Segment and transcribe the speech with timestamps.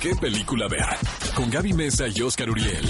[0.00, 0.86] qué película ver.
[1.34, 2.86] Con Gaby Mesa y Oscar Uriel.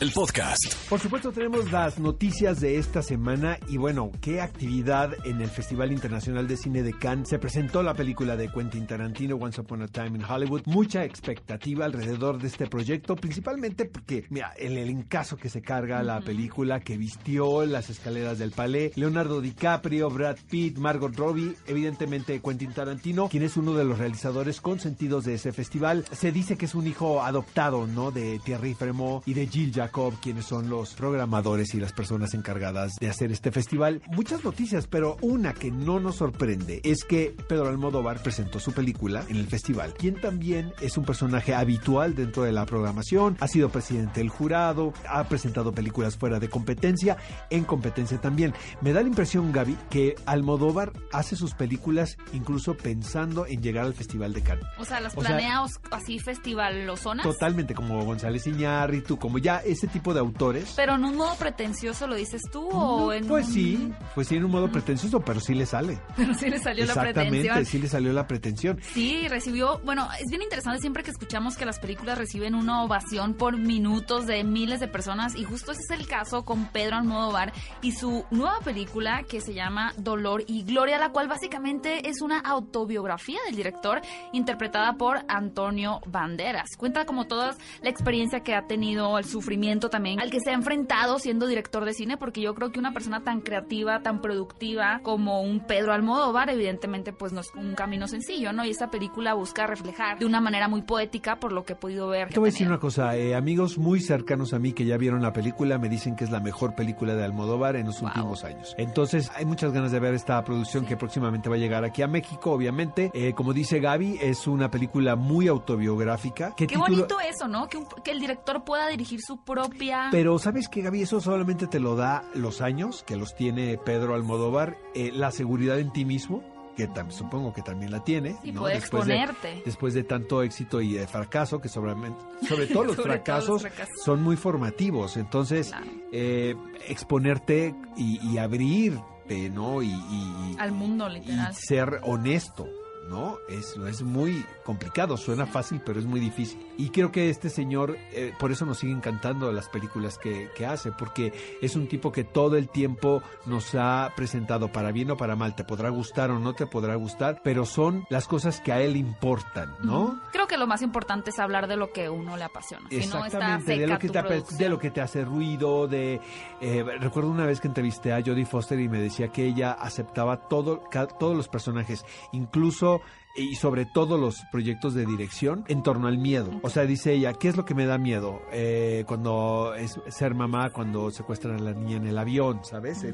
[0.00, 0.74] El podcast.
[0.88, 5.92] Por supuesto tenemos las noticias de esta semana y bueno, qué actividad en el Festival
[5.92, 7.28] Internacional de Cine de Cannes.
[7.28, 10.62] Se presentó la película de Quentin Tarantino, Once Upon a Time in Hollywood.
[10.66, 16.20] Mucha expectativa alrededor de este proyecto, principalmente porque, mira, el encaso que se carga la
[16.20, 22.72] película, que vistió las escaleras del palais, Leonardo DiCaprio, Brad Pitt, Margot Robbie, evidentemente Quentin
[22.72, 26.04] Tarantino, quien es uno de los realizadores consentidos de ese festival.
[26.10, 28.10] Se dice que es un hijo adoptado, ¿no?
[28.10, 32.94] De Thierry Fremont y de Jill Jacob, quienes son los programadores y las personas encargadas
[33.00, 34.00] de hacer este festival.
[34.08, 39.24] Muchas noticias, pero una que no nos sorprende es que Pedro Almodóvar presentó su película
[39.28, 43.68] en el festival, quien también es un personaje habitual dentro de la programación, ha sido
[43.68, 47.18] presidente del jurado, ha presentado películas fuera de competencia,
[47.50, 48.54] en competencia también.
[48.80, 53.94] Me da la impresión, Gaby, que Almodóvar hace sus películas incluso pensando en llegar al
[53.94, 54.64] Festival de Cannes.
[54.78, 57.24] O sea, sea, planeados así festival los zonas.
[57.24, 60.72] Totalmente, como González Iñárritu, como ya ese tipo de autores.
[60.76, 64.36] Pero en un modo pretencioso lo dices tú o en Pues un- sí, pues sí,
[64.36, 65.98] en un modo pretencioso, pero sí le sale.
[66.16, 67.66] Pero sí le salió la Exactamente, pretensión.
[67.66, 68.80] sí le salió la pretensión.
[68.92, 73.34] Sí, recibió, bueno, es bien interesante siempre que escuchamos que las películas reciben una ovación
[73.34, 77.52] por minutos de miles de personas y justo ese es el caso con Pedro Almodóvar
[77.82, 82.38] y su nueva película que se llama Dolor y Gloria, la cual básicamente es una
[82.40, 84.00] autobiografía del director
[84.32, 86.70] interpretada por Antonio Banderas.
[86.76, 90.54] Cuenta como toda la experiencia que ha tenido, el sufrimiento también al que se ha
[90.54, 95.00] enfrentado siendo director de cine, porque yo creo que una persona tan creativa, tan productiva
[95.02, 98.64] como un Pedro Almodóvar, evidentemente pues no es un camino sencillo, ¿no?
[98.64, 102.08] Y esta película busca reflejar de una manera muy poética por lo que he podido
[102.08, 102.28] ver.
[102.28, 105.22] Te voy a decir una cosa, eh, amigos muy cercanos a mí que ya vieron
[105.22, 108.08] la película me dicen que es la mejor película de Almodóvar en los Wow.
[108.10, 108.74] últimos años.
[108.78, 112.06] Entonces hay muchas ganas de ver esta producción que próximamente va a llegar aquí a
[112.08, 113.10] México, obviamente.
[113.14, 116.54] Eh, como dice Gaby, es una película muy autobiográfica.
[116.56, 117.68] ¿Qué Qué título- bonito eso, ¿no?
[117.68, 120.08] Que, un- que el director pueda dirigir su propia...
[120.10, 121.02] Pero ¿sabes qué, Gaby?
[121.02, 125.78] Eso solamente te lo da los años que los tiene Pedro Almodóvar, eh, la seguridad
[125.78, 126.42] en ti mismo,
[126.76, 128.36] que supongo que también la tiene.
[128.42, 128.62] Sí, ¿no?
[128.62, 129.62] puede Después de- exponerte.
[129.64, 132.04] después de tanto éxito y de fracaso, que sobre todo
[132.40, 133.66] los Sobre todo los fracasos
[134.04, 135.16] son muy formativos.
[135.16, 135.86] Entonces, Claro.
[136.12, 136.56] eh,
[136.88, 139.82] exponerte y, y abrirte, ¿no?
[139.82, 141.54] Y, y- Al mundo, y literal.
[141.54, 142.66] ser honesto.
[143.08, 143.38] ¿No?
[143.48, 146.58] Es, es muy complicado, suena fácil, pero es muy difícil.
[146.78, 150.64] Y creo que este señor, eh, por eso nos sigue encantando las películas que, que
[150.64, 155.16] hace, porque es un tipo que todo el tiempo nos ha presentado, para bien o
[155.18, 158.72] para mal, te podrá gustar o no te podrá gustar, pero son las cosas que
[158.72, 160.18] a él importan, ¿no?
[160.32, 162.88] Creo que lo más importante es hablar de lo que uno le apasiona.
[162.88, 164.58] Si no está Exactamente, de lo, que te, ape- producción.
[164.58, 166.20] de lo que te hace ruido, de...
[166.60, 170.48] eh, recuerdo una vez que entrevisté a Jodie Foster y me decía que ella aceptaba
[170.48, 172.93] todo, ca- todos los personajes, incluso
[173.36, 176.50] y sobre todo los proyectos de dirección en torno al miedo.
[176.62, 178.42] O sea, dice ella, ¿qué es lo que me da miedo?
[178.52, 183.04] Eh, cuando es ser mamá, cuando secuestran a la niña en el avión, ¿sabes?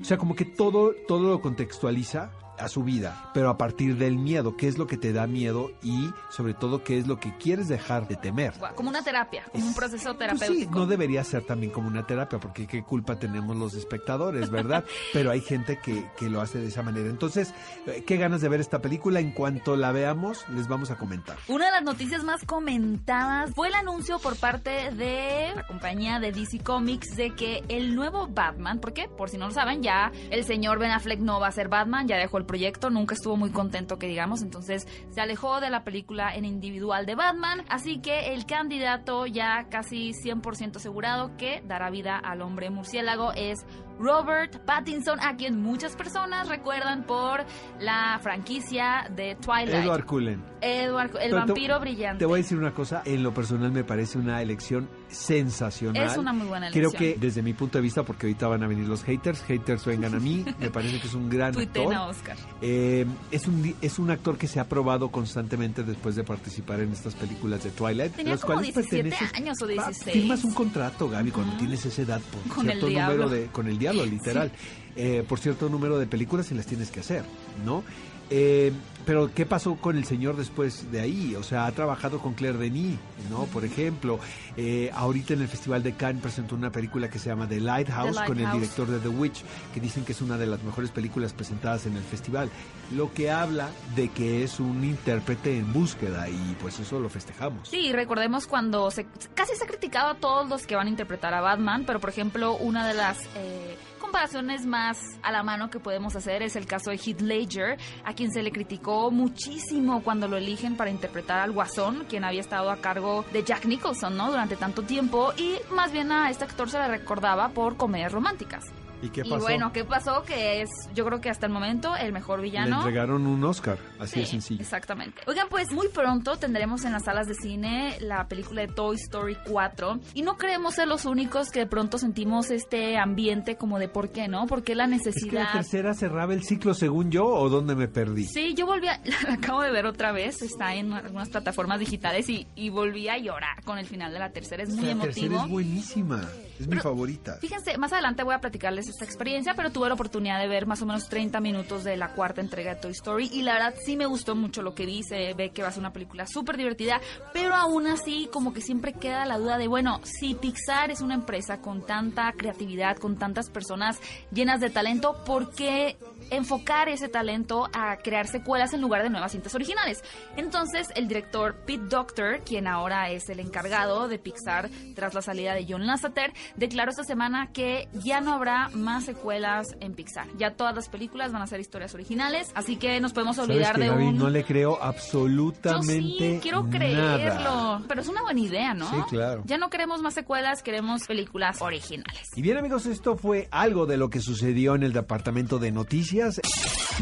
[0.00, 4.16] O sea, como que todo, todo lo contextualiza a su vida, pero a partir del
[4.16, 7.36] miedo, qué es lo que te da miedo y sobre todo qué es lo que
[7.38, 8.54] quieres dejar de temer.
[8.74, 10.74] Como una terapia, como un proceso Pues sí, terapéutico.
[10.78, 14.84] no debería ser también como una terapia, porque qué culpa tenemos los espectadores, ¿verdad?
[15.12, 17.08] Pero hay gente que, que lo hace de esa manera.
[17.08, 17.52] Entonces,
[17.86, 19.20] eh, qué ganas de ver esta película.
[19.20, 21.36] En cuanto la veamos, les vamos a comentar.
[21.48, 26.32] Una de las noticias más comentadas fue el anuncio por parte de la compañía de
[26.32, 30.44] DC Comics de que el nuevo Batman, porque por si no lo saben, ya el
[30.44, 33.50] señor Ben Affleck no va a ser Batman, ya dejó el proyecto, nunca estuvo muy
[33.50, 38.34] contento que digamos, entonces se alejó de la película en individual de Batman, así que
[38.34, 43.60] el candidato ya casi 100% asegurado que dará vida al hombre murciélago es
[44.00, 47.44] Robert Pattinson, a quien muchas personas recuerdan por
[47.78, 49.84] la franquicia de Twilight.
[49.84, 50.42] Edward Cullen.
[50.60, 52.18] Edward, el Pero te- vampiro brillante.
[52.18, 56.06] Te voy a decir una cosa, en lo personal me parece una elección sensacional.
[56.10, 57.14] Es una muy buena Creo elección.
[57.14, 60.14] que desde mi punto de vista, porque ahorita van a venir los haters, haters vengan
[60.14, 61.94] a mí, me parece que es un gran actor.
[61.94, 62.36] Oscar.
[62.62, 66.92] Eh, es, un, es un actor que se ha probado constantemente después de participar en
[66.92, 68.14] estas películas de Twilight.
[68.14, 70.12] Tenía las como cuales 17 perteneces- años o Ah, 16.
[70.16, 73.16] Firmas un contrato, Gaby, cuando tienes esa edad por Con el cierto diablo.
[73.24, 74.50] número de con el diablo, literal.
[74.96, 77.22] Eh, por cierto número de películas y las tienes que hacer,
[77.64, 77.82] ¿no?
[78.30, 78.72] Eh,
[79.06, 81.34] pero ¿qué pasó con el señor después de ahí?
[81.34, 82.98] O sea, ha trabajado con Claire Denis,
[83.30, 83.44] ¿no?
[83.46, 84.20] Por ejemplo,
[84.56, 88.16] eh, ahorita en el Festival de Cannes presentó una película que se llama The Lighthouse,
[88.16, 89.42] The con el director de The Witch,
[89.74, 92.50] que dicen que es una de las mejores películas presentadas en el festival.
[92.94, 97.68] Lo que habla de que es un intérprete en búsqueda y pues eso lo festejamos.
[97.68, 101.34] Sí, recordemos cuando se, casi se ha criticado a todos los que van a interpretar
[101.34, 103.69] a Batman, pero por ejemplo, una de las eh,
[104.10, 108.12] comparaciones más a la mano que podemos hacer es el caso de Heath Ledger, a
[108.12, 112.72] quien se le criticó muchísimo cuando lo eligen para interpretar al Guasón, quien había estado
[112.72, 114.28] a cargo de Jack Nicholson, ¿no?
[114.28, 118.64] Durante tanto tiempo y más bien a este actor se le recordaba por comedias románticas.
[119.02, 119.42] ¿Y qué Y pasó?
[119.42, 120.22] bueno, ¿qué pasó?
[120.24, 122.76] Que es, yo creo que hasta el momento, el mejor Le villano.
[122.78, 124.60] entregaron un Oscar, así de Sí, sencillo.
[124.60, 125.22] Exactamente.
[125.26, 129.36] Oigan, pues muy pronto tendremos en las salas de cine la película de Toy Story
[129.46, 133.88] 4 y no creemos ser los únicos que de pronto sentimos este ambiente como de
[133.88, 134.46] por qué, ¿no?
[134.46, 135.44] ¿Por qué la ¿Es que necesidad?
[135.44, 138.24] la tercera cerraba el ciclo según yo o dónde me perdí?
[138.26, 142.28] Sí, yo volví a, la acabo de ver otra vez, está en algunas plataformas digitales
[142.28, 145.12] y, y volví a llorar con el final de la tercera, es muy la emotivo.
[145.14, 146.28] tercera es buenísima,
[146.60, 147.36] es mi favorita.
[147.40, 150.82] Fíjense, más adelante voy a platicarles esta experiencia, pero tuve la oportunidad de ver más
[150.82, 153.96] o menos 30 minutos de la cuarta entrega de Toy Story y la verdad sí
[153.96, 156.56] me gustó mucho lo que vi, se ve que va a ser una película súper
[156.56, 157.00] divertida,
[157.32, 161.14] pero aún así como que siempre queda la duda de, bueno, si Pixar es una
[161.14, 163.98] empresa con tanta creatividad, con tantas personas
[164.30, 165.96] llenas de talento, ¿por qué
[166.30, 170.02] enfocar ese talento a crear secuelas en lugar de nuevas cintas originales?
[170.36, 175.54] Entonces el director Pete Doctor, quien ahora es el encargado de Pixar tras la salida
[175.54, 180.26] de John Lasseter, declaró esta semana que ya no habrá más secuelas en Pixar.
[180.38, 183.74] Ya todas las películas van a ser historias originales, así que nos podemos ¿Sabes olvidar
[183.76, 184.04] que, de Gaby?
[184.06, 184.18] un...
[184.18, 186.78] No le creo Yo absolutamente sí, quiero nada.
[186.78, 187.82] creerlo.
[187.88, 188.88] Pero es una buena idea, ¿no?
[188.90, 189.42] Sí, claro.
[189.46, 192.28] Ya no queremos más secuelas, queremos películas originales.
[192.36, 196.40] Y bien amigos, esto fue algo de lo que sucedió en el departamento de noticias.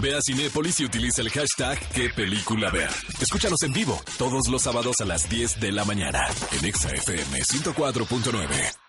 [0.01, 2.91] Ve a Cinépolis y utiliza el hashtag qué película ver.
[3.21, 6.27] Escúchanos en vivo todos los sábados a las 10 de la mañana
[6.59, 8.88] en Exa FM 104.9.